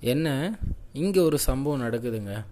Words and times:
என்ன? 0.00 0.58
இங்கே 0.92 1.20
ஒரு 1.20 1.38
சம்பவம் 1.38 1.82
நடக்குதுங்க. 1.82 2.44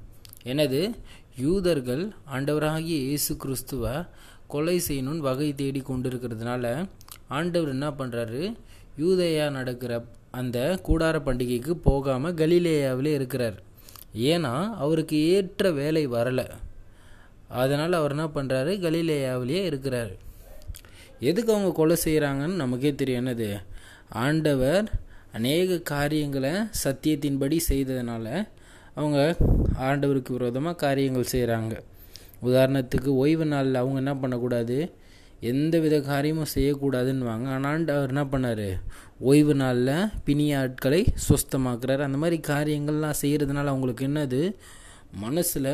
என்னது? 0.44 0.94
யூதர்கள் 1.36 2.12
ஆண்டவராகிய 2.32 2.98
இயேசு 3.02 3.36
கிறிஸ்துவை 3.36 4.04
கொலை 4.46 4.82
செய்யணும்னு 4.88 5.18
வகை 5.18 5.54
தேடி 5.54 5.82
கொண்டிருக்கிறதுனால 5.88 6.88
ஆண்டவர் 7.28 7.68
என்ன 7.68 7.90
பண்ணுறாரு 7.90 8.54
யூதேயா 8.98 9.50
நடக்கிற 9.50 10.04
அந்த 10.30 10.80
கூடார 10.88 11.16
பண்டிகைக்கு 11.20 11.70
போகாமல் 11.70 12.34
கலிலேயாவிலே 12.34 13.12
இருக்கிறார். 13.12 13.62
ஏன்னா 14.14 14.74
அவருக்கு 14.74 15.28
ஏற்ற 15.28 15.70
வேலை 15.70 16.08
வரலை. 16.08 16.50
அதனால் 17.48 17.92
அவர் 17.92 18.10
என்ன 18.10 18.26
பண்ணுறாரு 18.26 18.72
கலிலேயாவிலேயே 18.80 19.64
இருக்கிறார். 19.64 20.12
எதுக்கு 21.20 21.52
அவங்க 21.52 21.72
கொலை 21.72 21.96
செய்கிறாங்கன்னு 22.04 22.54
நமக்கே 22.54 22.94
தெரியும். 22.94 23.26
என்னது? 23.26 23.62
ஆண்டவர் 24.08 24.90
அநேக 25.34 25.78
காரியங்களை 25.92 26.52
சத்தியத்தின்படி 26.84 27.58
செய்ததுனால 27.68 28.26
அவங்க 28.98 29.18
ஆண்டவருக்கு 29.80 30.32
விரோதமாக 30.36 30.76
காரியங்கள் 30.76 31.32
செய்கிறாங்க 31.32 31.74
உதாரணத்துக்கு 32.42 33.10
ஓய்வு 33.22 33.46
நாளில் 33.46 33.74
அவங்க 33.74 33.98
என்ன 34.02 34.12
பண்ணக்கூடாது? 34.14 34.76
எந்த 35.40 35.74
வித 35.78 35.96
காரியமும் 36.00 36.50
செய்யக்கூடாதுன்னுவாங்க. 36.54 37.46
ஆனால் 37.54 37.70
ஆண்டவர் 37.72 38.12
என்ன 38.12 38.24
பண்ணார்? 38.24 38.68
ஓய்வு 39.18 39.54
நாளில் 39.54 40.08
பிணிய 40.24 40.58
ஆட்களை 40.58 41.00
சுஸ்தமாக்குறார். 41.28 42.06
அந்த 42.06 42.18
மாதிரி 42.18 42.38
காரியங்கள்லாம் 42.46 43.20
செய்கிறதுனால 43.22 43.72
அவங்களுக்கு 43.72 44.04
என்னது? 44.08 44.40
மனசில் 45.24 45.70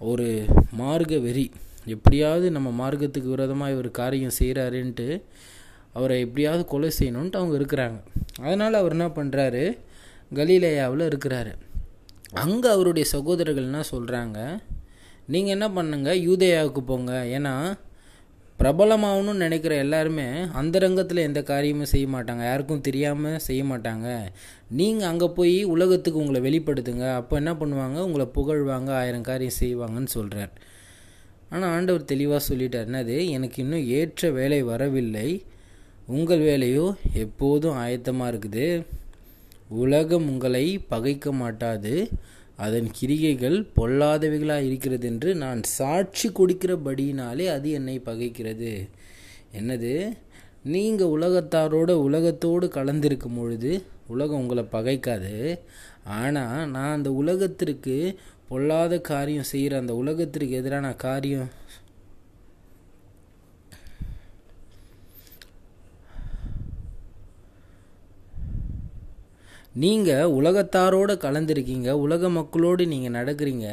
ஒரு 0.00 0.28
மார்க்க 0.72 1.18
வெறி. 1.18 1.46
எப்படியாவது 1.86 2.46
நம்ம 2.50 2.70
மார்க்கத்துக்கு 2.80 3.34
விரோதமாக 3.34 3.72
இவர் 3.72 3.90
காரியம் 4.00 4.36
செய்கிறாருன்ட்டு 4.38 5.08
அவரை 5.96 6.16
எப்படியாவது 6.24 6.64
கொலை 6.64 6.90
செய்யணுன்ட்டு 6.98 7.40
அவங்க 7.40 7.54
இருக்கிறாங்க. 7.60 7.98
அதனால் 8.46 8.80
அவர் 8.80 8.96
என்ன 8.96 9.08
பண்ணுறாரு 9.18 9.64
கலீலேயாவில் 10.38 11.08
இருக்கிறாரு. 11.10 11.52
அங்கே 12.44 12.68
அவருடைய 12.74 13.06
சகோதரர்கள் 13.14 13.68
என்ன 13.70 13.82
சொல்கிறாங்க 13.94 14.38
நீங்கள் 15.32 15.54
என்ன 15.56 15.66
பண்ணுங்க? 15.70 16.10
யூதேயாவுக்கு 16.26 16.80
போங்க. 16.92 17.12
ஏன்னா 17.36 17.52
பிரபலமாகணும்னு 18.58 19.44
நினைக்கிற 19.44 19.74
எல்லாருமே 19.84 20.26
அந்த 20.60 20.78
ரங்கத்தில் 20.78 21.26
எந்த 21.28 21.40
காரியமும் 21.42 21.90
செய்ய 21.92 22.06
மாட்டாங்க. 22.14 22.42
யாருக்கும் 22.50 22.84
தெரியாமல் 22.88 23.40
செய்ய 23.46 23.62
மாட்டாங்க. 23.70 24.08
நீங்கள் 24.78 25.08
அங்கே 25.08 25.28
போய் 25.38 25.56
உலகத்துக்கு 25.74 26.22
உங்களை 26.22 26.40
வெளிப்படுத்துங்க. 26.48 27.06
அப்போ 27.20 27.34
என்ன 27.36 27.52
பண்ணுவாங்க? 27.60 27.98
உங்களை 28.08 28.26
புகழ்வாங்க 28.36 28.92
ஆயிரம் 29.00 29.26
காரியம் 29.30 29.58
செய்வாங்கன்னு 29.62 30.12
சொல்கிறார் 30.18 30.52
ஆனால் 31.50 31.72
ஆண்டவர் 31.76 32.10
தெளிவாக 32.12 32.42
சொல்லிட்டார். 32.50 32.88
என்னது? 32.90 33.16
எனக்கு 33.36 33.58
இன்னும் 33.64 33.88
ஏற்ற 33.98 34.30
வேலை 34.38 34.62
வரவில்லை. 34.62 35.28
உங்கள் 36.06 36.40
வேலையோ 36.40 36.94
எப்போதும் 37.12 37.76
ஆயத்தமாக 37.76 38.32
இருக்குது. 38.32 38.86
உலகம் 39.68 40.28
உங்களை 40.28 40.78
பகைக்க 40.90 41.32
மாட்டாது. 41.32 42.08
அதன் 42.56 42.90
கிரிகைகள் 43.00 43.66
பொல்லாதவைகளாக 43.76 44.66
இருக்கிறது 44.66 45.06
என்று 45.06 45.34
நான் 45.34 45.62
சாட்சி 45.62 46.28
கொடுக்கிறபடியினாலே 46.28 47.46
அது 47.46 47.70
என்னை 47.70 48.00
பகைக்கிறது. 48.06 48.88
என்னது? 49.58 50.16
நீங்கள் 50.62 51.06
உலகத்தாரோட 51.06 51.90
உலகத்தோடு 51.90 52.66
கலந்திருக்கும் 52.66 53.36
பொழுது 53.36 53.82
உலகம் 54.06 54.40
உங்களை 54.40 54.64
பகைக்காது. 54.72 55.58
ஆனால் 56.04 56.68
நான் 56.68 56.94
அந்த 56.94 57.12
உலகத்திற்கு 57.12 58.18
பொல்லாத 58.48 59.00
காரியம் 59.00 59.42
செய்கிற 59.42 59.78
அந்த 59.78 59.94
உலகத்திற்கு 59.94 60.54
எதிரான 60.54 60.94
காரியம் 60.94 61.50
நீங்கள் 69.74 70.32
உலகத்தாரோடு 70.38 71.14
கலந்துருக்கீங்க 71.24 71.90
உலக 71.90 72.28
மக்களோடு 72.28 72.86
நீங்கள் 72.86 73.16
நடக்கிறீங்க 73.18 73.68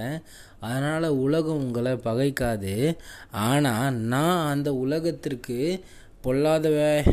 அதனால் 0.59 1.07
உலகம் 1.25 1.61
உங்களை 1.63 1.93
பகைக்காது. 1.93 2.97
ஆனால் 3.31 3.93
நான் 3.93 4.47
அந்த 4.47 4.73
உலகத்திற்கு 4.73 5.59
பொல்லாத 6.21 6.69
வே 6.69 7.03